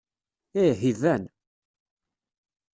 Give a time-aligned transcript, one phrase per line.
[0.63, 1.23] Ih, iban.